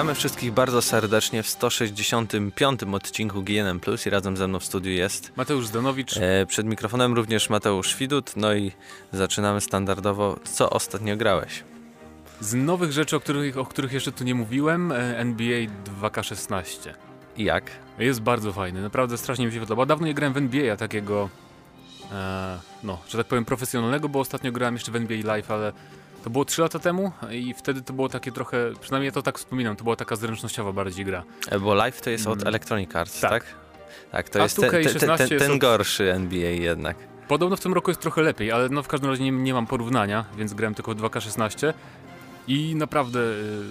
[0.00, 2.80] Witamy wszystkich bardzo serdecznie w 165.
[2.82, 6.16] odcinku GNM Plus i razem ze mną w studiu jest Mateusz Zdanowicz.
[6.16, 8.72] E, przed mikrofonem również Mateusz Widut, no i
[9.12, 10.36] zaczynamy standardowo.
[10.44, 11.64] Co ostatnio grałeś?
[12.40, 15.66] Z nowych rzeczy, o których, o których jeszcze tu nie mówiłem, NBA
[16.00, 16.90] 2K16.
[17.36, 17.70] I jak?
[17.98, 19.86] Jest bardzo fajny, naprawdę strasznie mi się podoba.
[19.86, 21.28] Dawno nie grałem w NBA takiego,
[22.12, 25.72] e, no, że tak powiem profesjonalnego, bo ostatnio grałem jeszcze w NBA Live, ale
[26.24, 29.38] to było 3 lata temu i wtedy to było takie trochę, przynajmniej ja to tak
[29.38, 31.22] wspominam, to była taka zręcznościowa bardziej gra.
[31.50, 32.48] E, bo Live to jest od Mm.
[32.48, 33.30] Electronic Arts, Tak.
[33.30, 33.44] tak?
[34.12, 36.96] Tak, to A jest ten, ten, 2K16 ten, ten od- gorszy NBA jednak.
[37.28, 39.66] Podobno w tym roku jest trochę lepiej, ale no w każdym razie nie, nie mam
[39.66, 41.72] porównania, więc grałem tylko w 2K16
[42.48, 43.62] i naprawdę y,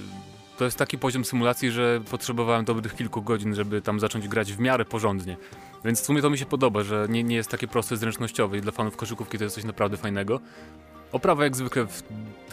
[0.58, 4.60] to jest taki poziom symulacji, że potrzebowałem dobrych kilku godzin, żeby tam zacząć grać w
[4.60, 5.38] miarę porządnie.
[5.86, 8.62] Więc w sumie to mi się podoba, że nie, nie jest takie proste zręcznościowe i
[8.62, 10.40] dla fanów koszykówki to jest coś naprawdę fajnego.
[11.12, 12.04] Oprawa jak zwykle w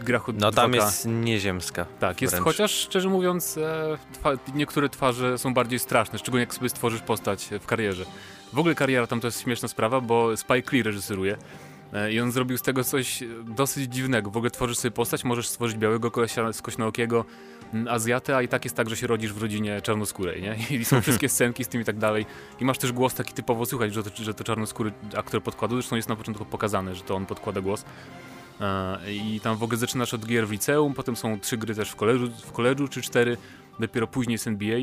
[0.04, 0.74] grach od No tam 2K.
[0.74, 1.86] jest nieziemska.
[2.00, 2.44] Tak, jest wręcz.
[2.44, 7.48] chociaż szczerze mówiąc e, twa, niektóre twarze są bardziej straszne, szczególnie jak sobie stworzysz postać
[7.60, 8.04] w karierze.
[8.52, 11.36] W ogóle kariera tam to jest śmieszna sprawa, bo Spike Lee reżyseruje
[11.92, 14.30] e, i on zrobił z tego coś e, dosyć dziwnego.
[14.30, 17.24] W ogóle tworzysz sobie postać, możesz stworzyć białego kolesia skośnookiego
[17.90, 20.56] Azjatę, a i tak jest tak, że się rodzisz w rodzinie czarnoskórej, nie?
[20.80, 22.26] I są wszystkie scenki z tym i tak dalej.
[22.60, 25.96] I masz też głos taki typowo słychać, że to, że to czarnoskóry aktor podkładu, zresztą
[25.96, 27.84] jest na początku pokazane, że to on podkłada głos.
[29.08, 31.96] I tam w ogóle zaczynasz od gier w liceum, potem są trzy gry też w
[31.96, 33.36] koledżu, w koledżu czy cztery,
[33.80, 34.78] dopiero później jest NBA.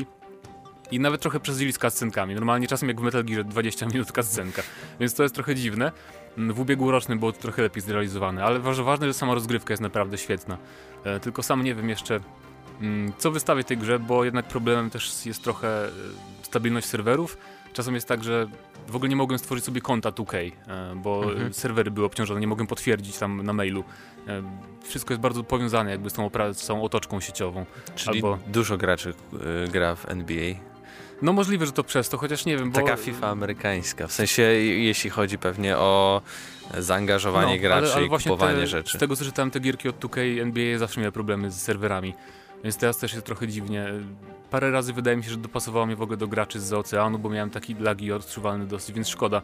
[0.90, 2.34] I nawet trochę przesadzili z cutscenkami.
[2.34, 4.62] Normalnie czasem jak w Metal Gear 20 minut cutscenka.
[5.00, 5.92] Więc to jest trochę dziwne.
[6.38, 9.82] Mm, W ubiegłorocznym było to trochę lepiej zrealizowane, ale waż- ważne, że sama rozgrywka jest
[9.82, 10.58] naprawdę świetna.
[11.04, 12.20] E, tylko sam nie wiem jeszcze,
[12.80, 15.90] mm, co wystawię tej grze, bo jednak problemem też jest trochę e,
[16.42, 17.38] stabilność serwerów.
[17.74, 18.46] Czasem jest tak, że
[18.88, 20.36] w ogóle nie mogłem stworzyć sobie konta 2K,
[20.68, 21.54] e, bo Mhm.
[21.54, 23.84] serwery były obciążone, nie mogłem potwierdzić tam na mailu.
[24.28, 24.42] E,
[24.84, 27.66] Wszystko jest bardzo powiązane jakby z tą, z tą otoczką sieciową.
[27.94, 29.14] Czyli Albo- dużo graczy
[29.66, 30.54] y, gra w NBA.
[31.22, 32.80] No możliwe, że to przez to, chociaż nie wiem, bo...
[32.80, 34.06] Taka FIFA amerykańska.
[34.06, 36.22] W sensie, jeśli chodzi pewnie o
[36.78, 38.96] zaangażowanie No, graczy ale, ale i kupowanie te, rzeczy.
[38.98, 42.14] Z tego co czytałem, te gierki od 2K NBA zawsze miały problemy z serwerami.
[42.64, 43.86] Więc teraz też jest trochę dziwnie.
[44.50, 47.30] Parę razy wydaje mi się, że dopasowało mnie w ogóle do graczy z oceanu, bo
[47.30, 49.42] miałem taki lagi odczuwalny dosyć, więc szkoda,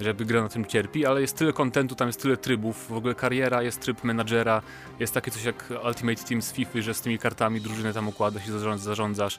[0.00, 2.92] że jakby gra na tym cierpi, ale jest tyle kontentu, tam jest tyle trybów, w
[2.92, 4.62] ogóle kariera, jest tryb menadżera,
[5.00, 8.46] jest takie coś jak Ultimate Team z FIFA, że z tymi kartami drużyny tam układasz
[8.46, 9.38] i zarządzasz-.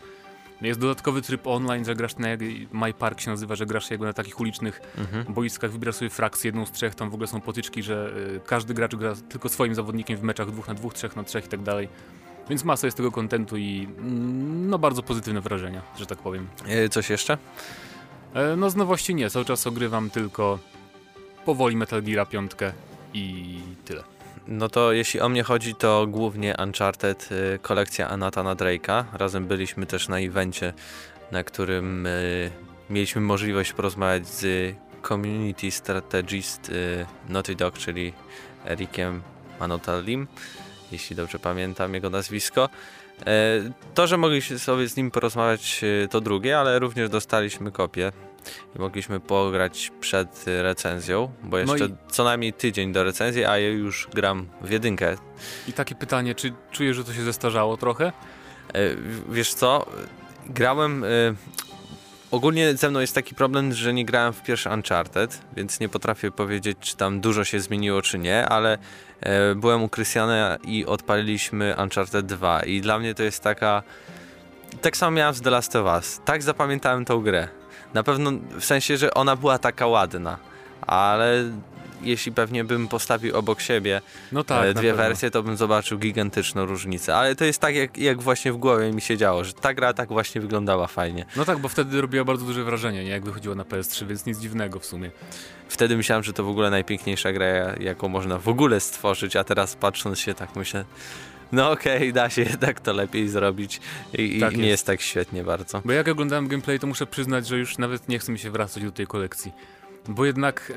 [0.61, 2.27] Jest dodatkowy tryb online, że grasz na
[2.71, 5.33] My Park się nazywa, że grasz jakby na takich ulicznych Mhm.
[5.33, 8.73] boiskach wybiera sobie frakcję, jedną z trzech, tam w ogóle są potyczki, że y, każdy
[8.73, 11.61] gracz gra tylko swoim zawodnikiem w meczach dwóch na dwóch, trzech na trzech i tak
[11.61, 11.89] dalej.
[12.49, 16.47] Więc masa jest tego kontentu i mm, no bardzo pozytywne wrażenia, że tak powiem.
[16.85, 17.37] Y, Coś jeszcze?
[18.33, 20.59] E, no z nowości nie, cały czas ogrywam tylko
[21.45, 22.51] powoli Metal Gear 5
[23.13, 24.03] i tyle.
[24.47, 29.03] No to jeśli o mnie chodzi, to głównie Uncharted, y, kolekcja Anathana Drake'a.
[29.13, 30.73] Razem byliśmy też na evencie,
[31.31, 32.07] na którym
[32.89, 34.75] mieliśmy możliwość porozmawiać z
[35.07, 36.71] community strategist
[37.29, 38.13] Naughty Dog, czyli
[38.65, 39.21] Erikiem
[39.59, 40.27] Manotalim,
[40.91, 42.69] jeśli dobrze pamiętam jego nazwisko.
[43.25, 43.25] E,
[43.93, 48.11] To, że mogliśmy sobie z nim porozmawiać, y, to drugie, ale również dostaliśmy kopię
[48.75, 53.57] i mogliśmy pograć przed recenzją, bo No jeszcze i- co najmniej tydzień do recenzji, a
[53.57, 55.17] ja już gram w jedynkę.
[55.67, 58.05] I takie pytanie, czy czujesz, że to się zestarzało trochę?
[58.05, 58.13] E,
[59.29, 59.85] Wiesz co,
[60.49, 61.03] grałem...
[62.31, 66.31] Ogólnie ze mną jest taki problem, że nie grałem w pierwszy Uncharted, więc nie potrafię
[66.31, 68.77] powiedzieć, czy tam dużo się zmieniło, czy nie, ale
[69.21, 73.83] e, byłem u Krystiana i odpaliliśmy Uncharted 2 i dla mnie to jest taka...
[74.81, 76.21] Tak samo miałem z The Last of Us.
[76.25, 77.47] Tak zapamiętałem tą grę.
[77.93, 80.37] Na pewno w sensie, że ona była taka ładna,
[80.81, 81.43] ale
[82.01, 85.97] jeśli pewnie bym postawił obok siebie No e, tak, na dwie wersje, to bym zobaczył
[85.99, 87.15] gigantyczną różnicę.
[87.15, 89.93] Ale to jest tak, jak, jak właśnie w głowie mi się działo, że ta gra
[89.93, 91.25] tak właśnie wyglądała fajnie.
[91.35, 93.09] No tak, bo wtedy robiła bardzo duże wrażenie, nie?
[93.09, 95.11] Jak wychodziła na PS3, więc nic dziwnego w sumie.
[95.69, 97.47] Wtedy myślałem, że to w ogóle najpiękniejsza gra,
[97.79, 100.85] jaką można w ogóle stworzyć, a teraz patrząc się tak myślę,
[101.51, 103.81] no okej, da się jednak to lepiej zrobić
[104.13, 104.69] i, i Tak nie jest.
[104.69, 105.81] jest tak świetnie bardzo.
[105.85, 108.83] Bo jak oglądałem gameplay, to muszę przyznać, że już nawet nie chce mi się wracać
[108.83, 109.51] do tej kolekcji.
[110.07, 110.73] Bo jednak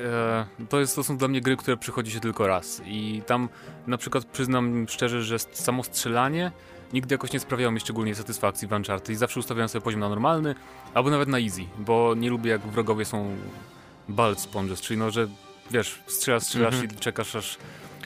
[0.61, 2.81] e, to, jest, to są dla mnie gry, które przychodzi się tylko raz.
[2.85, 3.49] I tam
[3.87, 6.51] na przykład przyznam szczerze, że samo strzelanie
[6.93, 10.09] nigdy jakoś nie sprawiało mi szczególnej satysfakcji w Uncharted i zawsze ustawiałem sobie poziom na
[10.09, 10.55] normalny,
[10.93, 13.35] albo nawet na easy, bo nie lubię jak wrogowie są
[14.09, 15.27] bald sponges, czyli no, że
[15.71, 16.91] wiesz, strzelasz, strzelasz Mhm.
[16.91, 17.57] i czekasz aż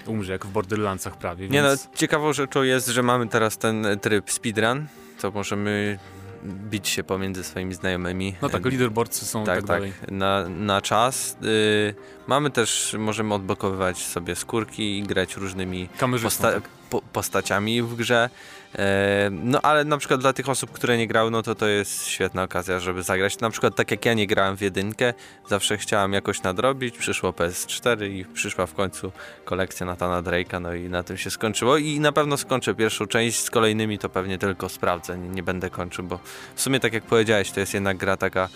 [0.05, 1.49] umrze, jak w Borderlandsach prawie.
[1.49, 1.85] Nie więc...
[1.85, 4.85] no, ciekawą rzeczą jest, że mamy teraz ten tryb speedrun,
[5.21, 5.99] to możemy
[6.45, 8.35] bić się pomiędzy swoimi znajomymi.
[8.41, 9.93] No tak, leaderboardsy są tak, tak, tak, dalej.
[10.11, 11.37] na, na czas.
[11.43, 11.95] Y,
[12.27, 16.63] mamy też, możemy odblokowywać sobie skórki i grać różnymi Kamerzystą, posta- tak.
[16.89, 18.29] Po postaciami w grze.
[18.75, 22.07] E, no ale na przykład dla tych osób, które nie grały, no to to jest
[22.07, 23.39] świetna okazja, żeby zagrać.
[23.39, 25.13] Na przykład tak jak ja nie grałem w jedynkę,
[25.49, 29.11] zawsze chciałem jakoś nadrobić, przyszło PS4 i przyszła w końcu
[29.45, 33.39] kolekcja Natana Drake'a, no i na tym się skończyło i na pewno skończę pierwszą część,
[33.39, 36.19] z kolejnymi to pewnie tylko sprawdzę, nie, nie będę kończył, bo
[36.55, 38.49] w sumie tak jak powiedziałeś, to jest jednak gra taka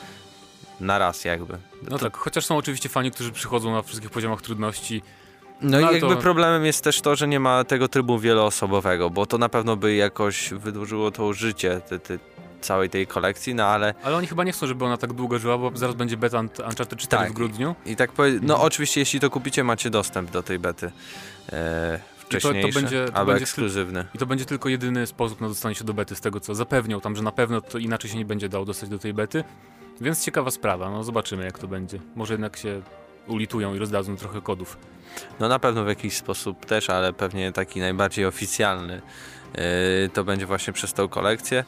[0.79, 1.57] na raz jakby.
[1.83, 2.05] No to...
[2.05, 5.01] tak, chociaż są oczywiście fani, którzy przychodzą na wszystkich poziomach trudności
[5.61, 6.21] no, no i jakby to...
[6.21, 9.95] problemem jest też to, że nie ma tego trybu wieloosobowego, bo to na pewno by
[9.95, 11.81] jakoś wydłużyło to życie
[12.61, 13.93] całej tej kolekcji, no ale...
[14.03, 16.99] Ale oni chyba nie chcą, żeby ona tak długo żyła, bo zaraz będzie beta Uncharted
[16.99, 17.75] 4 tak, w grudniu.
[17.85, 18.31] I, i tak powie...
[18.31, 18.61] No mhm.
[18.61, 20.91] oczywiście, jeśli to kupicie, macie dostęp do tej bety.
[21.51, 24.05] E, to, to będzie, to albo będzie ekskluzywny.
[24.15, 27.01] I to będzie tylko jedyny sposób na dostanie się do bety, z tego co zapewniał
[27.01, 29.43] tam, że na pewno to inaczej się nie będzie dało dostać do tej bety.
[30.01, 31.99] Więc ciekawa sprawa, no zobaczymy jak to będzie.
[32.15, 32.81] Może jednak się
[33.27, 34.77] ulitują i rozdadzą trochę kodów.
[35.39, 39.01] No na pewno w jakiś sposób też, ale pewnie taki najbardziej oficjalny
[39.55, 39.61] yy,
[40.13, 41.63] to będzie właśnie przez tą kolekcję.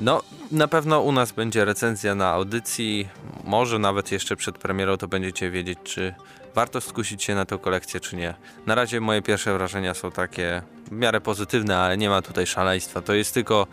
[0.00, 3.08] No, na pewno u nas będzie recenzja na audycji.
[3.44, 6.14] Może nawet jeszcze przed premierą to będziecie wiedzieć, czy
[6.54, 8.34] warto skusić się na tę kolekcję, czy nie.
[8.66, 13.02] Na razie moje pierwsze wrażenia są takie w miarę pozytywne, ale nie ma tutaj szaleństwa.
[13.02, 13.66] To jest tylko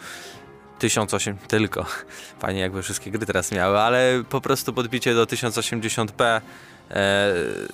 [0.79, 1.85] 1008, tylko.
[2.39, 6.41] Fajnie jakby wszystkie gry teraz miały, ale po prostu podbicie do 1080p E,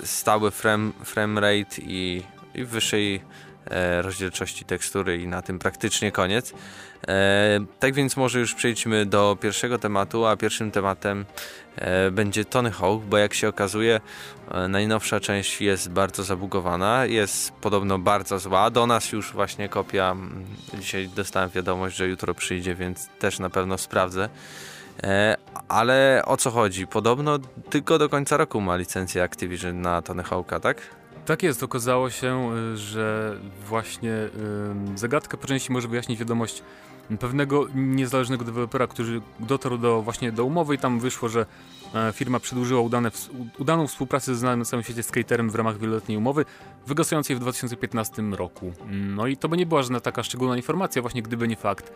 [0.04, 2.24] stały frame, frame rate i,
[2.56, 3.22] i wyższej
[3.66, 6.54] e, rozdzielczości tekstury i na tym praktycznie koniec.
[7.08, 11.26] E, tak więc może już przejdźmy do pierwszego tematu, a pierwszym tematem
[12.12, 14.02] będzie Tony Hawk, bo jak się okazuje
[14.70, 18.70] najnowsza część jest bardzo zabugowana, jest podobno bardzo zła.
[18.70, 20.16] Do nas już właśnie kopia,
[20.74, 24.30] dzisiaj dostałem wiadomość, że jutro przyjdzie, więc też na pewno sprawdzę.
[25.04, 25.38] E,
[25.68, 26.88] ale o co chodzi?
[26.88, 27.40] Podobno
[27.70, 30.82] tylko do końca roku ma licencję Activision na Tony Hawk'a, tak?
[31.26, 33.38] Tak jest, okazało się, y, że
[33.68, 34.14] właśnie
[34.96, 36.64] zagadkę po części może wyjaśnić wiadomość
[37.20, 41.46] pewnego niezależnego dewelopera, który dotarł do właśnie do umowy i tam wyszło, że
[41.96, 43.12] e, firma przedłużyła udane,
[43.58, 46.46] udaną współpracę z znanym na całym świecie skaterem w ramach wieloletniej umowy,
[46.88, 48.74] wygasającej w 2015 roku.
[48.92, 51.92] No i to by nie była żadna taka szczególna informacja, właśnie gdyby nie fakt,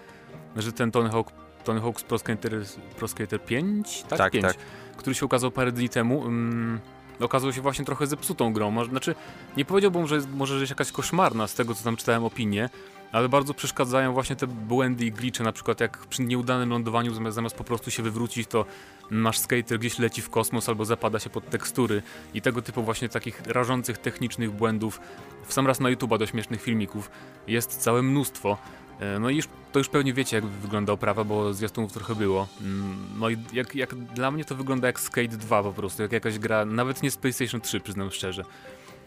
[0.55, 1.31] że ten Tony Hawk
[1.63, 2.65] Tony Hawk's Pro Skater,
[2.97, 4.17] Pro Skater 5, tak?
[4.17, 4.57] Tak, 5, tak.
[4.97, 6.19] który się ukazał parę dni temu.
[6.19, 6.79] Um,
[7.19, 8.85] okazał się właśnie trochę zepsutą grą.
[8.85, 9.15] Znaczy,
[9.57, 12.69] nie powiedziałbym, że jest, może że jest jakaś koszmarna z tego, co tam czytałem opinię,
[13.11, 17.35] ale bardzo przeszkadzają właśnie te błędy i glicze, na przykład jak przy nieudanym lądowaniu zamiast,
[17.35, 18.65] zamiast po prostu się wywrócić, to
[19.11, 22.01] nasz skater gdzieś leci w kosmos albo zapada się pod tekstury
[22.33, 25.01] i tego typu właśnie takich rażących technicznych błędów.
[25.45, 27.11] W sam raz na YouTube'a do śmiesznych filmików
[27.47, 28.57] jest całe mnóstwo.
[28.99, 32.47] E, no i już, to już pewnie wiecie, jak wygląda oprawa, bo zwiastunów trochę było.
[32.61, 36.11] Mm, no i jak, jak dla mnie to wygląda jak Skate 2 po prostu, jak
[36.11, 38.43] jakaś gra, nawet nie z PlayStation 3, przyznam szczerze.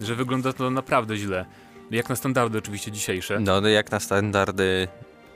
[0.01, 1.47] Że wygląda to naprawdę źle.
[1.91, 3.41] Jak na standardy oczywiście dzisiejsze.
[3.41, 4.89] No, no jak na standardy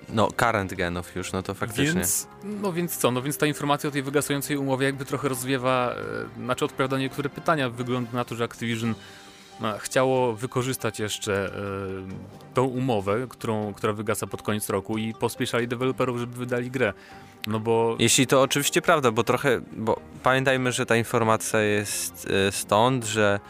[0.08, 1.94] no, current genów już, no to faktycznie.
[1.94, 5.94] Więc, no więc co, no więc ta informacja o tej wygasającej umowie jakby trochę rozwiewa,
[6.38, 7.70] e, znaczy odpowiada na niektóre pytania.
[7.70, 8.94] Wygląda na to, że Activision
[9.78, 16.18] chciało wykorzystać jeszcze e, tą umowę, którą, która wygasa pod koniec roku i pospieszali deweloperów,
[16.18, 16.92] żeby wydali grę.
[17.46, 17.96] No bo...
[17.98, 23.40] Jeśli to oczywiście prawda, bo trochę, bo pamiętajmy, że ta informacja jest e, stąd, że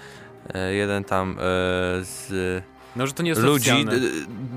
[0.54, 1.36] e, jeden tam
[2.02, 2.28] z
[2.96, 3.86] no, że to nie jest ludzi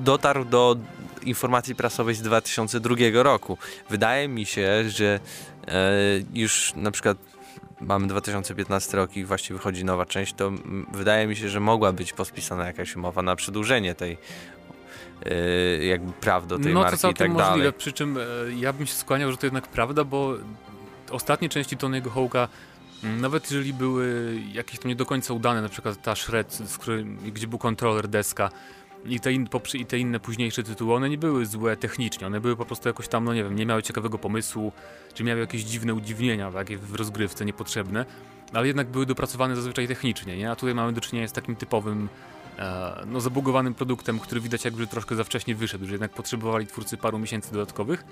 [0.04, 0.78] dotarł do
[1.24, 3.58] informacji prasowej z 2002 roku.
[3.90, 5.20] Wydaje mi się, że
[6.34, 7.18] już na przykład
[7.82, 10.52] mamy 2015 rok i właściwie wychodzi nowa część, to
[10.94, 14.18] wydaje mi się, że mogła być podpisana jakaś umowa na przedłużenie tej
[15.26, 17.74] yy, jakby praw do tej no, marki to całkiem i tak możliwe, dalej.
[17.74, 20.34] przy czym yy, ja bym się skłaniał, że to jednak prawda, bo
[21.12, 22.48] ostatnie części Tony'ego
[23.04, 26.78] mm, nawet jeżeli były jakieś tam nie do końca udane, na przykład ta Shred, z
[26.78, 28.50] którym, gdzie był kontroler deska,
[29.06, 32.56] i te, in, i te inne późniejsze tytuły, one nie były złe technicznie, one były
[32.56, 34.72] po prostu jakoś tam, no nie wiem, nie miały ciekawego pomysłu,
[35.14, 38.06] czy miały jakieś dziwne udziwnienia takie w rozgrywce niepotrzebne,
[38.54, 40.52] ale jednak były dopracowane zazwyczaj technicznie, nie?
[40.52, 42.10] A tutaj mamy do czynienia z takim typowym
[42.60, 46.98] e, no, zabugowanym produktem, który widać jakby troszkę za wcześnie wyszedł, że jednak potrzebowali twórcy
[46.98, 48.04] paru miesięcy dodatkowych.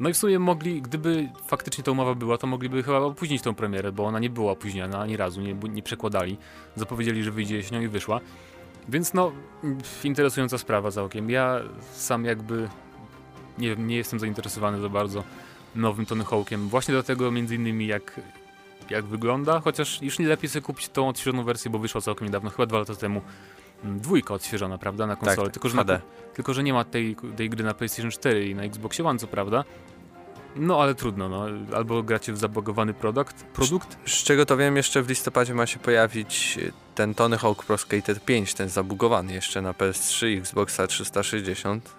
[0.00, 3.54] No i w sumie mogli, gdyby faktycznie ta umowa była, to mogliby chyba opóźnić tą
[3.54, 6.36] premierę, bo ona nie była opóźniana ani razu, nie, nie przekładali.
[6.76, 8.20] Zapowiedzieli, że wyjdzie jesienią i wyszła.
[8.88, 9.32] Więc no,
[10.04, 11.30] interesująca sprawa za okiem.
[11.30, 11.60] Ja
[11.92, 12.68] sam jakby
[13.58, 15.24] nie wiem, nie jestem zainteresowany za bardzo
[15.74, 16.68] nowym Tony Hawkiem.
[16.68, 18.20] Właśnie dlatego między innymi jak,
[18.90, 22.50] jak wygląda, chociaż już nie lepiej sobie kupić tą odświeżoną wersję, bo wyszła całkiem niedawno,
[22.50, 23.22] chyba dwa lata temu.
[23.84, 25.46] Mm, dwójka odświeżona, prawda, na konsolę.
[25.46, 26.00] Tak, tylko, że na,
[26.34, 29.26] tylko, że nie ma tej, tej gry na PlayStation 4 i na Xbox One, co
[29.26, 29.64] prawda.
[30.56, 31.46] No ale trudno, no.
[31.76, 33.96] albo gracie w zabogowany produkt, produkt.
[34.06, 36.58] Z, z czego to wiem, jeszcze w listopadzie ma się pojawić
[36.94, 41.96] ten Tony Hawk Pro Skater 5, ten zabugowany jeszcze na PS3, Xboxa 360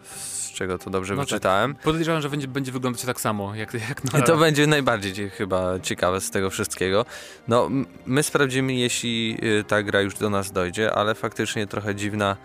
[0.58, 1.30] czego to dobrze no tak.
[1.30, 1.76] wyczytałem.
[1.76, 1.84] Tak.
[1.84, 4.20] Podejrzewam, że będzie, będzie wyglądać tak samo, jak, jak na...
[4.20, 7.06] I to będzie najbardziej chyba ciekawe z tego wszystkiego.
[7.48, 7.70] No,
[8.06, 12.38] my sprawdzimy, jeśli y, ta gra już do nas dojdzie, ale faktycznie trochę dziwna,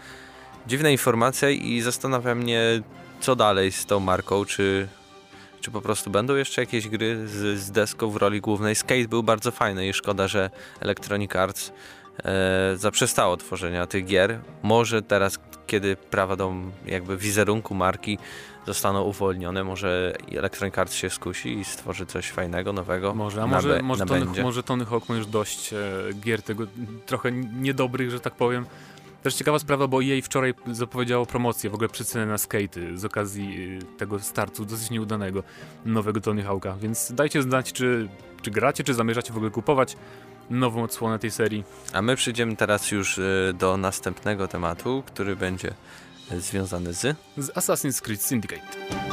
[0.66, 2.61] dziwna informacja i zastanawia mnie,
[3.21, 4.88] co dalej z tą marką, czy
[5.62, 8.75] czy po prostu będą jeszcze jakieś gry z, z deską w roli głównej.
[8.75, 10.50] Skate był bardzo fajny i szkoda, że
[10.81, 11.73] Electronic Arts
[12.25, 14.40] e, zaprzestało tworzenia tych gier.
[14.62, 16.52] Może teraz, kiedy prawa do
[16.87, 18.19] jakby wizerunku marki
[18.66, 23.14] zostaną uwolnione, może Electronic Arts się skusi i stworzy coś fajnego, nowego.
[23.14, 25.76] Może, a może, może, Tony, może Tony Hawk ma już dość e,
[26.21, 26.64] gier tego
[27.07, 28.66] trochę niedobrych, że tak powiem.
[29.23, 33.79] Też ciekawa sprawa, bo jej wczoraj zapowiedziało promocję, w ogóle przycenę na skaty z okazji
[33.83, 35.43] y, tego startu dosyć nieudanego
[35.85, 38.09] nowego Tony Hawka, więc dajcie znać, czy,
[38.43, 39.97] czy gracie, czy zamierzacie w ogóle kupować
[40.50, 41.64] nową odsłonę tej serii.
[41.93, 45.75] A my przejdziemy teraz już y, do następnego tematu, który będzie
[46.38, 47.17] związany z...
[47.37, 49.12] Z Assassin's Creed Syndicate.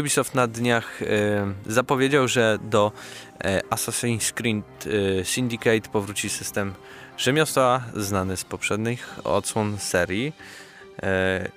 [0.00, 1.06] Ubisoft na dniach e,
[1.66, 2.92] zapowiedział, że do
[3.44, 4.64] e, Assassin's Creed
[5.20, 6.74] e, Syndicate powróci system
[7.16, 10.32] rzemiosła znany z poprzednich odsłon serii.
[11.02, 11.48] E,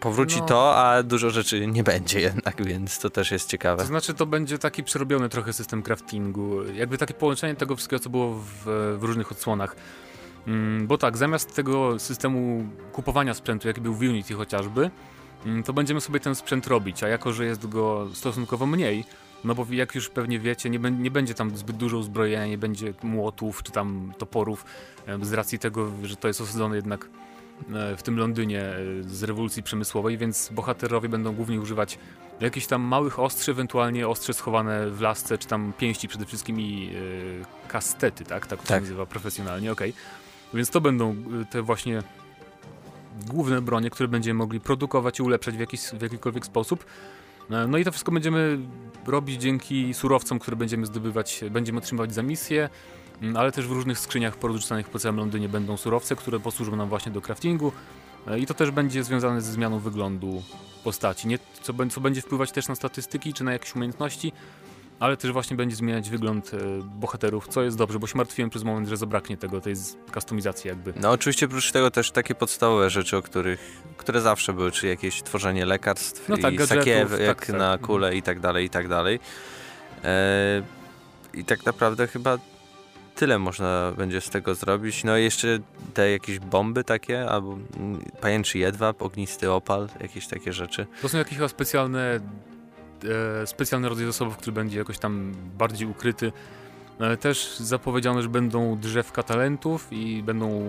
[0.00, 0.46] powróci no.
[0.46, 3.82] to, a dużo rzeczy nie będzie jednak, więc to też jest ciekawe.
[3.82, 8.10] To znaczy to będzie taki przerobiony trochę system craftingu, jakby takie połączenie tego wszystkiego, co
[8.10, 8.64] było w,
[8.98, 9.76] w różnych odsłonach.
[10.46, 14.90] Mm, bo tak, zamiast tego systemu kupowania sprzętu, jaki był w Unity chociażby,
[15.64, 19.04] to będziemy sobie ten sprzęt robić, a jako, że jest go stosunkowo mniej,
[19.44, 22.94] no bo jak już pewnie wiecie, nie, nie będzie tam zbyt dużo uzbrojenia, nie będzie
[23.02, 24.64] młotów czy tam toporów,
[25.22, 27.08] z racji tego, że to jest osadzone jednak
[27.74, 31.98] e, w tym Londynie e, z rewolucji przemysłowej, więc bohaterowie będą głównie używać
[32.40, 36.90] jakichś tam małych ostrzy, ewentualnie ostrze schowane w lasce, czy tam pięści przede wszystkim i
[37.64, 38.46] e, kastety, tak?
[38.46, 38.76] Tak to tak.
[38.76, 39.90] się nazywa profesjonalnie, okej.
[39.90, 40.02] Okay.
[40.54, 41.16] Więc to będą
[41.50, 42.02] te właśnie
[43.28, 46.84] główne bronie, które będziemy mogli produkować i ulepszać w, jakiś, w jakikolwiek sposób.
[47.50, 48.58] E, no i to wszystko będziemy
[49.06, 52.68] robić dzięki surowcom, które będziemy zdobywać, będziemy otrzymywać za misję,
[53.22, 56.88] mm, ale też w różnych skrzyniach porozrzucanych po całym Londynie będą surowce, które posłużą nam
[56.88, 57.72] właśnie do craftingu
[58.26, 60.42] e, i to też będzie związane ze zmianą wyglądu
[60.84, 64.32] postaci, nie, co, co będzie wpływać też na statystyki czy na jakieś umiejętności,
[65.00, 68.64] ale też właśnie będzie zmieniać wygląd e, bohaterów, co jest dobrze, bo się martwiłem przez
[68.64, 69.74] moment, że zabraknie tego, tej
[70.14, 70.92] kustomizacji jakby.
[70.96, 75.22] No oczywiście oprócz tego też takie podstawowe rzeczy, o których, które zawsze były, czyli jakieś
[75.22, 77.78] tworzenie lekarstw no tak, i sakiew, tak, jak tak, na mhm.
[77.78, 79.20] kule i tak dalej, i tak dalej.
[80.04, 80.62] E,
[81.34, 82.38] I tak naprawdę chyba
[83.14, 85.04] tyle można będzie z tego zrobić.
[85.04, 85.58] No i jeszcze
[85.94, 90.86] te jakieś bomby takie, albo mm, pajęczy jedwab, ognisty opal, jakieś takie rzeczy.
[91.02, 92.20] To są jakieś chyba specjalne
[93.04, 96.32] e, specjalny rodzaj zasobów, który będzie jakoś tam bardziej ukryty.
[96.98, 100.62] Ale też zapowiedziano, że będą drzewka talentów i będą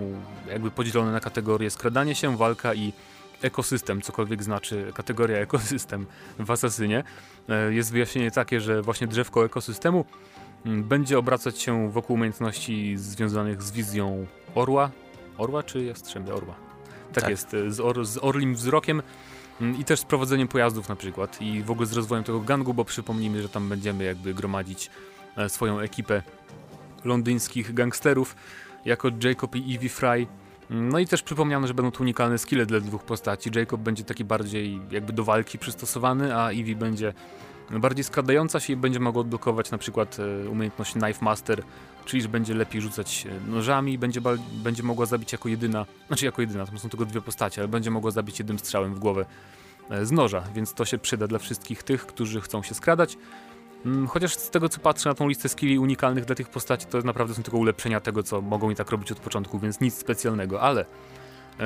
[0.48, 2.92] jakby podzielone na kategorie skradanie się, walka i
[3.42, 6.06] ekosystem, cokolwiek znaczy kategoria ekosystem
[6.38, 7.04] w Asasynie.
[7.48, 10.04] E, jest wyjaśnienie takie, że właśnie drzewko ekosystemu
[10.66, 14.90] mm, będzie obracać się wokół umiejętności związanych z wizją orła.
[15.38, 16.32] Orła czy jastrzębia?
[16.34, 16.54] Orła.
[17.12, 17.30] Tak, tak.
[17.30, 19.02] jest, z, or, z orlim wzrokiem
[19.78, 22.84] I też z prowadzeniem pojazdów na przykład i w ogóle z rozwojem tego gangu, bo
[22.84, 24.90] przypomnijmy, że tam będziemy jakby gromadzić
[25.36, 26.22] e, swoją ekipę
[27.04, 28.36] londyńskich gangsterów
[28.84, 30.26] jako Jacob i Evie Fry.
[30.70, 33.50] Mm, no i też przypomniano, że będą tu unikalne skille dla dwóch postaci.
[33.54, 37.12] Jacob będzie taki bardziej jakby do walki przystosowany, a Evie będzie
[37.70, 41.62] bardziej skradająca się i będzie mogła odblokować na przykład e, umiejętność Knife Master,
[42.04, 44.20] czyli będzie lepiej rzucać nożami, będzie,
[44.52, 47.90] będzie mogła zabić jako jedyna, znaczy jako jedyna, to są tylko dwie postacie, ale będzie
[47.90, 49.24] mogła zabić jednym strzałem w głowę
[49.90, 53.18] e, z noża, więc to się przyda dla wszystkich tych, którzy chcą się skradać.
[53.86, 56.98] Mm, chociaż z tego co patrzę na tą listę skilli unikalnych dla tych postaci, to
[56.98, 60.60] naprawdę są tylko ulepszenia tego, co mogą i tak robić od początku, więc nic specjalnego,
[60.60, 60.84] ale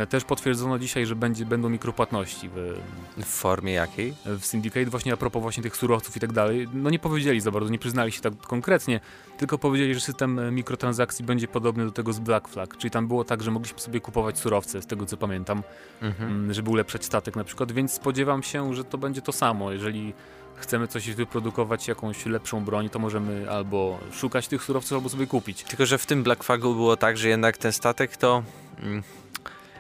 [0.09, 2.49] też potwierdzono dzisiaj, że będzie, będą mikropłatności.
[2.49, 2.81] W,
[3.17, 4.15] w formie jakiej?
[4.27, 6.69] W Syndicate, właśnie a propos właśnie tych surowców i tak dalej.
[6.75, 9.01] No nie powiedzieli za bardzo, nie przyznali się tak konkretnie,
[9.39, 13.09] tylko powiedzieli, że system e, mikrotransakcji będzie podobny do tego z Black Flag, czyli tam
[13.09, 15.63] było tak, że mogliśmy sobie kupować surowce, z tego co pamiętam,
[16.03, 16.31] mhm.
[16.31, 19.73] Mm, żeby ulepszać statek na przykład, więc spodziewam się, że to będzie to samo.
[19.73, 20.13] Jeżeli
[20.57, 25.63] chcemy coś wyprodukować, jakąś lepszą broń, to możemy albo szukać tych surowców, albo sobie kupić.
[25.63, 28.43] Tylko, że w tym Black Flagu było tak, że jednak ten statek to...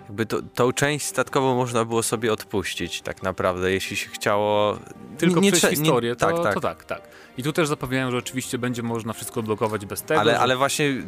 [0.08, 4.78] Mm jakby to, tą część statkową można było sobie odpuścić tak naprawdę, jeśli się chciało...
[5.18, 6.54] Tylko nie, przez historię, nie, to, tak, tak.
[6.54, 7.02] to tak, tak.
[7.38, 10.20] I tu też zapewniają, że oczywiście będzie można wszystko odblokować bez tego.
[10.20, 10.40] Ale, że...
[10.40, 11.02] ale właśnie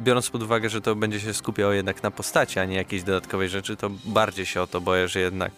[0.00, 3.48] biorąc pod uwagę, że to będzie się skupiało jednak na postaci, a nie jakiejś dodatkowej
[3.48, 5.52] rzeczy, to bardziej się o to boję, że jednak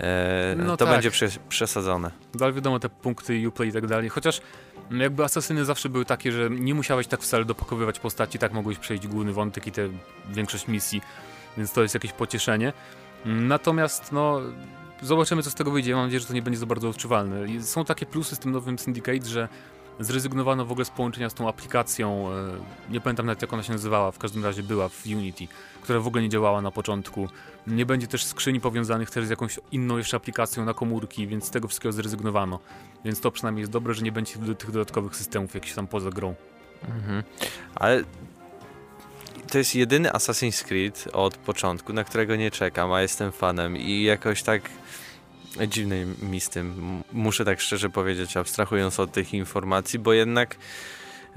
[0.00, 0.94] e, No to tak.
[0.94, 2.10] będzie prze, przesadzone.
[2.34, 4.08] No, ale wiadomo, te punkty Uplay i tak dalej.
[4.08, 4.40] Chociaż
[4.90, 8.78] mm, jakby asasyny zawsze były takie, że nie musiałeś tak wcale dopakowywać postaci, tak mogłeś
[8.78, 9.88] przejść główny wątek i te
[10.30, 11.00] większość misji,
[11.56, 12.72] więc to jest jakieś pocieszenie.
[13.24, 14.40] Natomiast no
[15.02, 15.94] zobaczymy co z tego wyjdzie.
[15.94, 17.62] Mam nadzieję, że to nie będzie za bardzo odczuwalne.
[17.62, 19.48] Są takie plusy z tym nowym Syndicate, że
[20.00, 23.72] zrezygnowano w ogóle z połączenia z tą aplikacją, e, nie pamiętam nawet jak ona się
[23.72, 25.48] nazywała, w każdym razie była w Unity,
[25.82, 27.28] która w ogóle nie działała na początku.
[27.66, 31.50] Nie będzie też skrzyni powiązanych też z jakąś inną jeszcze aplikacją na komórki, więc z
[31.50, 32.58] tego wszystkiego zrezygnowano.
[33.04, 36.34] Więc to przynajmniej jest dobre, że nie będzie tych dodatkowych systemów jakieś tam poza grą.
[36.88, 37.22] Mhm.
[37.74, 38.04] Ale
[39.54, 44.02] to jest jedyny Assassin's Creed od początku, na którego nie czekam, a jestem fanem i
[44.02, 44.62] jakoś tak
[45.68, 47.02] dziwny mi z tym.
[47.12, 50.56] Muszę tak szczerze powiedzieć, abstrahując od tych informacji, bo jednak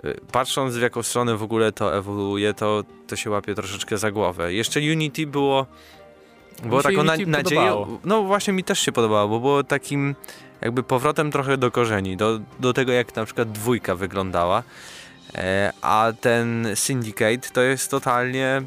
[0.05, 4.11] y, patrząc w jaką stronę w ogóle to ewoluuje, to, to się łapie troszeczkę za
[4.11, 4.53] głowę.
[4.53, 5.65] Jeszcze Unity było
[6.63, 7.99] było taką na, nadzieją.
[8.03, 10.15] No właśnie mi też się podobało, bo było takim
[10.61, 14.63] jakby powrotem trochę do korzeni, do, do tego jak na przykład dwójka wyglądała.
[15.35, 18.61] E, a ten Syndicate to jest totalnie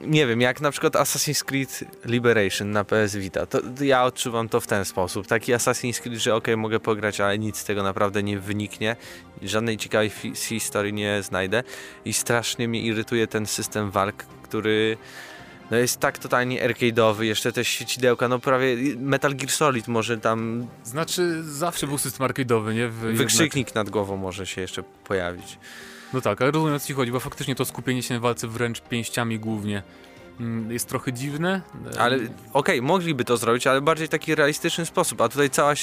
[0.00, 4.60] nie wiem, jak na przykład Assassin's Creed Liberation na PS Vita, to ja odczuwam to
[4.60, 5.26] w ten sposób.
[5.26, 8.96] Taki Assassin's Creed, że okej, mogę pograć, ale nic z tego naprawdę nie wyniknie.
[9.42, 11.62] Żadnej ciekawej historii nie znajdę
[12.04, 14.96] i strasznie mnie irytuje ten system walk, który
[15.72, 20.66] no jest tak totalnie arcade'owy, jeszcze te świecidełka, no prawie Metal Gear Solid może tam
[20.84, 22.88] Znaczy, zawsze był system arcade'owy, nie?
[22.88, 25.50] W, wykrzyknik nad głową może się jeszcze pojawić.
[25.50, 28.20] Jednak, no tak, ale rozumiem o co ci chodzi, bo faktycznie to skupienie się na
[28.20, 29.82] walce wręcz pięściami głównie
[30.40, 31.60] mm, jest trochę dziwne.
[31.98, 32.18] Ale
[32.52, 35.74] okej, mogliby to zrobić, ale bardziej w taki realistyczny sposób, a tutaj cała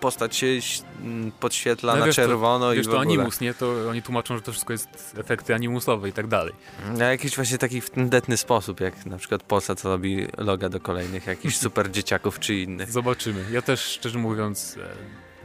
[0.00, 3.14] postać się ś- m, podświetla No na wiesz, to- czerwono i Wiesz, w to ogóle.
[3.14, 3.54] animus, nie?
[3.54, 4.88] To oni tłumaczą, że to wszystko jest
[5.18, 6.52] efekty animusowe i tak dalej.
[6.96, 11.56] Na jakiś właśnie taki tędetny sposób, jak na przykład Polsat robi loga do kolejnych jakichś
[11.66, 12.90] super dzieciaków czy innych.
[12.92, 13.44] Zobaczymy.
[13.52, 14.88] Ja też, szczerze mówiąc, e,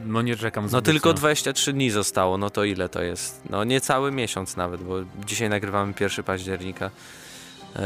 [0.00, 3.42] no nie czekam No tylko 23 dni zostało, no to ile to jest?
[3.50, 4.94] No niecały miesiąc nawet, bo
[5.26, 6.90] dzisiaj nagrywamy 1 października.
[7.76, 7.82] Eee,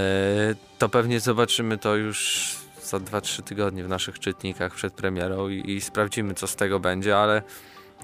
[0.79, 2.48] to pewnie zobaczymy to już
[2.88, 7.18] za 2-3 tygodnie w naszych czytnikach przed premierą i, i sprawdzimy co z tego będzie,
[7.18, 7.42] ale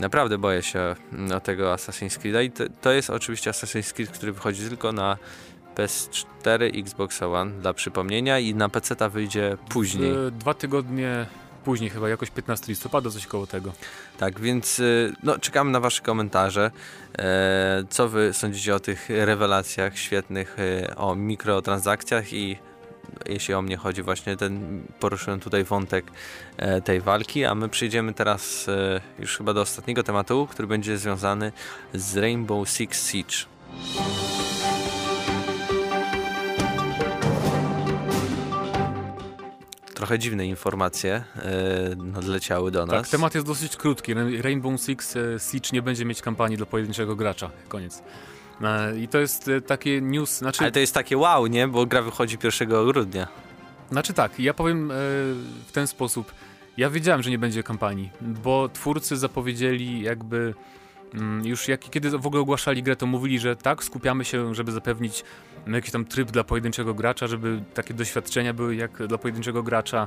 [0.00, 4.10] naprawdę boję się mm, o tego Assassin's Creed'a i to, to jest oczywiście Assassin's Creed,
[4.10, 5.16] który wychodzi tylko na
[5.74, 10.10] PS4, Xbox One dla przypomnienia i na PC ta wyjdzie później.
[10.10, 11.26] E, Dwa tygodnie
[11.64, 13.72] później, chyba jakoś 15 listopada, coś koło tego.
[14.18, 16.70] Tak, więc y, no, czekamy na Wasze komentarze.
[17.18, 22.58] E, co Wy sądzicie o tych rewelacjach świetnych y, o mikrotransakcjach i
[23.26, 26.04] jeśli o mnie chodzi, właśnie ten poruszyłem tutaj wątek
[26.56, 30.98] e, tej walki, a my przejdziemy teraz e, już chyba do ostatniego tematu, który będzie
[30.98, 31.52] związany
[31.94, 33.36] z Rainbow Six Siege.
[39.94, 43.02] Trochę dziwne informacje e, nadleciały do nas.
[43.02, 44.14] Tak, temat jest dosyć krótki.
[44.40, 45.14] Rainbow Six
[45.50, 47.50] Siege nie będzie mieć kampanii dla pojedynczego gracza.
[47.68, 48.02] Koniec.
[48.62, 51.68] E, I to jest e, takie news, znaczy, Ale to jest takie wow, nie?
[51.68, 53.28] Bo gra wychodzi 1 grudnia.
[53.90, 54.94] znaczy tak, ja powiem e,
[55.66, 56.32] w ten sposób.
[56.76, 60.54] Ja wiedziałem, że nie będzie kampanii, bo twórcy zapowiedzieli jakby
[61.14, 64.72] mm, już jak, kiedy w ogóle ogłaszali grę, to mówili, że tak, skupiamy się, żeby
[64.72, 65.24] zapewnić
[65.66, 70.06] jakiś tam tryb dla pojedynczego gracza, żeby takie doświadczenia były jak dla pojedynczego gracza,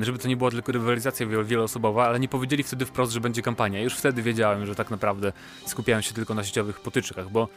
[0.00, 3.42] żeby to nie była tylko rywalizacja wielo- wieloosobowa, ale nie powiedzieli wtedy wprost, że będzie
[3.42, 3.82] kampania.
[3.82, 5.32] Już wtedy wiedziałem, że tak naprawdę
[5.66, 7.48] skupiają się tylko na sieciowych potyczkach, bo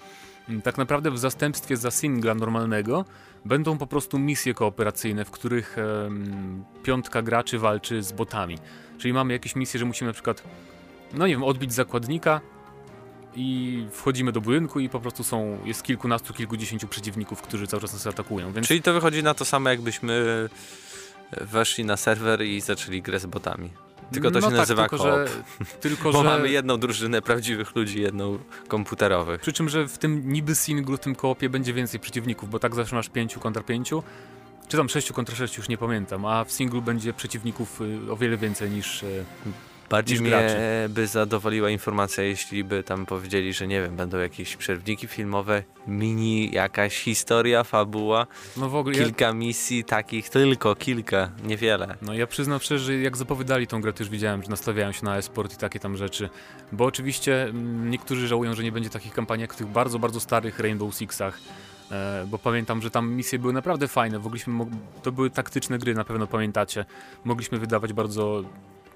[0.50, 3.06] mm, tak naprawdę w zastępstwie za singla normalnego
[3.46, 5.78] będą po prostu misje kooperacyjne, w których
[6.84, 8.58] piątka graczy walczy z botami.
[8.98, 10.44] Czyli mamy jakieś misje, że musimy na przykład,
[11.14, 12.42] no nie wiem, odbić zakładnika
[13.36, 17.94] i wchodzimy do budynku i po prostu są, jest kilkunastu, kilkudziesięciu przeciwników, którzy cały czas
[17.94, 20.26] nas atakują, więc Czyli to wychodzi na to samo, jakbyśmy
[21.42, 23.70] weszli na serwer i zaczęli grę z botami.
[24.12, 25.10] Tylko to no się tak, nazywa tylko, koop.
[25.10, 25.28] że,
[25.80, 26.30] tylko, Bo że...
[26.30, 29.42] mamy jedną drużynę prawdziwych ludzi, jedną komputerowych.
[29.42, 32.76] Przy czym, że w tym niby singlu, w tym koopie będzie więcej przeciwników, bo tak
[32.76, 34.04] zawsze masz pięciu kontra pięciu,
[34.68, 38.18] czy tam sześciu kontra sześciu, już nie pamiętam, a w singlu będzie przeciwników y, o
[38.18, 39.06] wiele więcej niż...
[39.90, 40.56] Bardziej mnie graczy.
[40.90, 46.52] by zadowoliła informacja, jeśli by tam powiedzieli, że nie wiem, będą jakieś przerwniki filmowe, mini
[46.52, 48.98] jakaś historia, fabuła, No w ogóle...
[48.98, 51.96] Ja, kilka misji takich, tylko kilka, niewiele.
[52.02, 55.06] no ja przyznam szczerze, że jak zapowiadali tą grę, to już widziałem, że nastawiają się
[55.06, 56.30] na e-sport i takie tam rzeczy.
[56.72, 60.20] Bo oczywiście mm, niektórzy żałują, że nie będzie takich kampanii jak w tych bardzo, bardzo
[60.20, 61.40] starych Rainbow Sixach.
[61.92, 64.20] E, bo pamiętam, że tam misje były naprawdę fajne.
[64.20, 64.68] Mogliśmy, mo-
[65.04, 66.86] to były taktyczne gry, na pewno pamiętacie.
[67.24, 68.44] Mogliśmy wydawać bardzo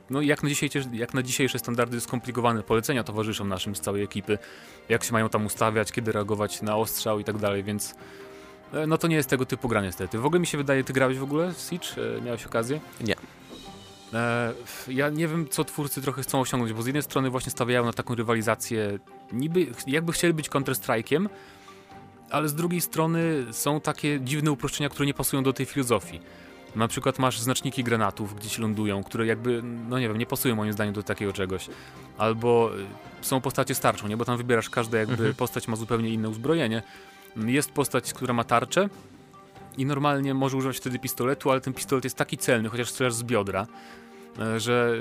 [0.09, 4.37] no jak na, dzisiejsze, jak na dzisiejsze standardy skomplikowane polecenia towarzyszą naszym z całej ekipy,
[4.89, 7.95] jak się mają tam ustawiać, kiedy reagować na ostrzał i tak dalej, więc
[8.73, 10.19] e, no to nie jest tego typu gra niestety.
[10.19, 12.17] W ogóle mi się wydaje, ty grałeś w ogóle w Siege?
[12.17, 12.79] E, miałeś okazję?
[13.01, 13.15] Nie.
[14.13, 14.53] E,
[14.87, 17.93] ja nie wiem, co twórcy trochę chcą osiągnąć, bo z jednej strony właśnie stawiają na
[17.93, 18.99] taką rywalizację,
[19.31, 21.29] niby jakby chcieli być Counter-Strike'iem,
[22.29, 26.21] ale z drugiej strony są takie dziwne uproszczenia, które nie pasują do tej filozofii.
[26.75, 30.73] Na przykład masz znaczniki granatów gdzieś lądują, które jakby, no nie wiem, nie pasują moim
[30.73, 31.69] zdaniem do takiego czegoś.
[32.17, 32.71] Albo
[33.21, 34.17] y, są postacie starczą, nie?
[34.17, 35.33] Bo tam wybierasz każda jakby mhm.
[35.33, 36.83] postać ma zupełnie inne uzbrojenie.
[37.35, 38.89] Jest postać, która ma tarczę
[39.77, 43.23] i normalnie może używać wtedy pistoletu, ale ten pistolet jest taki celny, chociaż strzelasz z
[43.23, 43.67] biodra,
[44.39, 44.93] E, że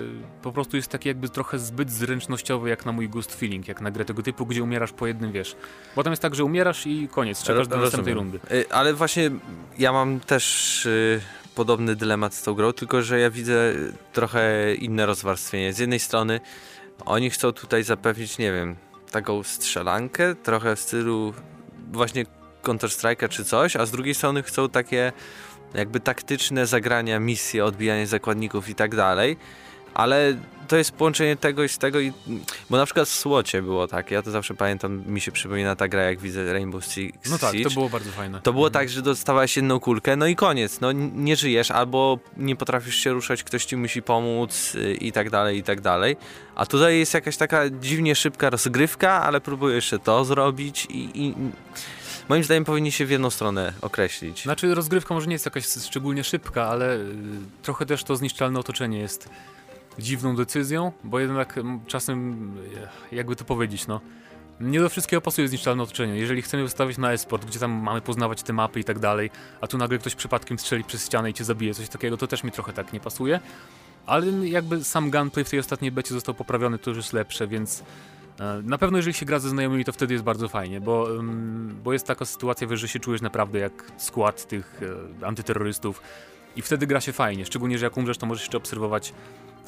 [0.43, 3.91] po prostu jest taki jakby trochę zbyt zręcznościowy jak na mój gust feeling, jak na
[3.91, 5.57] grę tego typu, gdzie umierasz po jednym, wiesz.
[5.95, 8.41] Potem jest tak, że umierasz i koniec, czekasz do następnej rundy.
[8.51, 9.31] E, ale właśnie
[9.79, 11.21] ja mam też y,
[11.59, 13.75] podobny dylemat z tą grą, tylko że ja widzę
[14.13, 15.73] trochę inne rozwarstwienie.
[15.73, 16.41] Z jednej strony
[17.05, 18.77] oni chcą tutaj zapewnić, nie wiem,
[19.11, 21.35] taką strzelankę, trochę w stylu
[21.93, 22.27] właśnie
[22.63, 25.13] Counter-Strike'a czy coś, a z drugiej strony chcą takie
[25.75, 29.37] jakby taktyczne zagrania, misje, odbijanie zakładników i tak dalej,
[29.95, 30.35] ale
[30.69, 32.13] to jest połączenie tego i z tego, i,
[32.71, 35.89] bo na przykład w Słocie było tak, ja to zawsze pamiętam, mi się przypomina ta
[35.89, 38.41] gra, jak widzę Rainbow Six No tak, to było bardzo fajne.
[38.43, 38.83] To było mhm.
[38.83, 43.13] tak, że dostawałeś jedną kulkę, no i koniec, no nie żyjesz, albo nie potrafisz się
[43.13, 46.17] ruszać, ktoś ci musi pomóc y, i tak dalej, i tak dalej.
[46.55, 51.35] A tutaj jest jakaś taka dziwnie szybka rozgrywka, ale próbujesz jeszcze to zrobić i, i
[52.29, 54.43] moim zdaniem powinni się w jedną stronę określić.
[54.43, 57.05] Znaczy rozgrywka może nie jest jakaś szczególnie szybka, ale y,
[57.63, 59.29] trochę też to zniszczalne otoczenie jest
[59.99, 62.51] dziwną decyzją, bo jednak czasem,
[63.13, 64.01] y, jakby to powiedzieć, no,
[64.61, 66.17] nie do wszystkiego pasuje zniszczalne otoczenie.
[66.17, 69.31] Jeżeli chcemy wystawić na esport, gdzie tam mamy poznawać te mapy i tak dalej,
[69.61, 72.45] a tu nagle ktoś przypadkiem strzeli przez ścianę i cię zabije, coś takiego, to też
[72.45, 73.41] mi trochę tak nie pasuje.
[74.07, 77.85] Ale jakby sam gunplay w tej ostatniej becie został poprawiony, to już jest lepsze, więc
[78.41, 81.09] E, na pewno jeżeli się gra ze znajomymi, to wtedy jest bardzo fajnie, bo,
[81.85, 84.81] bo jest taka sytuacja, że się czujesz naprawdę jak skład tych
[85.23, 86.03] e, antyterrorystów
[86.57, 89.13] i wtedy gra się fajnie, szczególnie, że jak umrzesz, to możesz jeszcze obserwować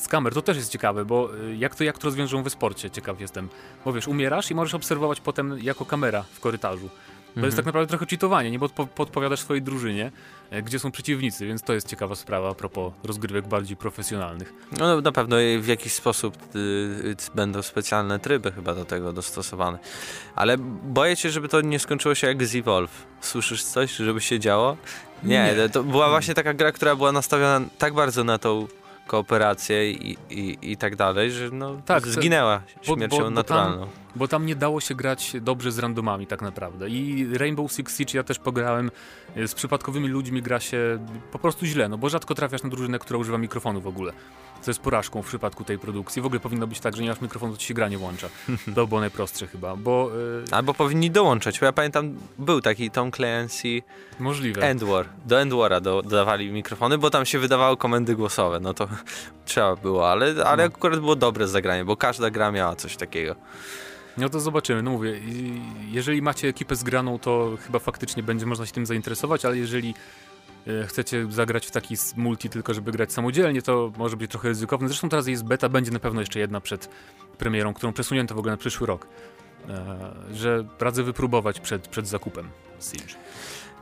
[0.01, 0.35] z kamer.
[0.35, 3.49] To też jest ciekawe, bo e, jak to, jak to rozwiążą we sporcie, ciekaw jestem.
[3.85, 6.89] Bo wiesz, umierasz i możesz obserwować potem jako kamera w korytarzu.
[7.31, 7.45] To mhm.
[7.45, 8.59] jest tak naprawdę trochę cheatowanie, nie?
[8.59, 10.13] Bo podpowiadasz swojej drużynie,
[10.51, 14.53] e, gdzie są przeciwnicy, więc to jest ciekawa sprawa a propos rozgrywek bardziej profesjonalnych.
[14.79, 19.79] No na pewno w jakiś sposób y, y, będą specjalne tryby chyba do tego dostosowane.
[20.37, 23.07] Ale boję się, żeby to nie skończyło się jak z Evolve.
[23.21, 24.77] Słyszysz coś, żeby się działo?
[25.23, 25.69] Nie, nie.
[25.69, 28.67] to była właśnie taka gra, która była nastawiona tak bardzo na tą
[29.11, 33.79] kooperację i, i, i tak dalej, że no, tak, zginęła śmiercią bo, bo, naturalną.
[33.79, 36.89] Bo tam, bo tam nie dało się grać dobrze z randomami tak naprawdę.
[36.89, 38.91] I Rainbow Six Siege ja też pograłem,
[39.37, 42.99] e, z przypadkowymi ludźmi gra się po prostu źle, no bo rzadko trafiasz na drużynę,
[42.99, 44.13] która używa mikrofonu w ogóle
[44.63, 46.23] co jest porażką w przypadku tej produkcji.
[46.23, 48.29] W ogóle powinno być tak, że nie masz mikrofonu, to ci się gra nie włącza.
[48.75, 50.11] To było najprostsze chyba, bo...
[50.15, 50.45] Yy...
[50.51, 53.83] Albo powinni dołączać, bo ja pamiętam, był taki Tom Clancy...
[54.19, 54.63] Możliwe.
[54.63, 55.07] Endwar.
[55.27, 58.89] Do Endwara do, dodawali mikrofony, bo tam się wydawało komendy głosowe, no to
[59.45, 60.75] trzeba było, ale, ale no.
[60.75, 63.37] akurat było dobre zagranie, bo każda gra miała coś takiego.
[64.17, 64.83] No to zobaczymy.
[64.83, 65.21] No mówię,
[65.91, 69.95] jeżeli macie ekipę zgraną, to chyba faktycznie będzie można się tym zainteresować, ale jeżeli
[70.87, 74.89] chcecie zagrać w taki multi tylko, żeby grać samodzielnie, to może być trochę ryzykowne.
[74.89, 76.89] Zresztą teraz jest beta, będzie na pewno jeszcze jedna przed
[77.39, 79.07] premierą, którą przesunięto w ogóle na przyszły rok.
[79.69, 82.49] E, że radzę wypróbować przed, przed zakupem
[82.81, 83.15] Siege.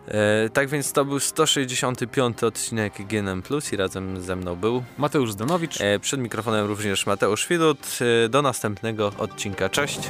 [0.09, 5.33] E, tak więc to był 165 odcinek GNM Plus i razem ze mną był Mateusz
[5.33, 5.81] Zdanowicz.
[5.81, 7.99] E, przed mikrofonem również Mateusz Widut.
[8.25, 9.69] E, do następnego odcinka.
[9.69, 10.01] Cześć.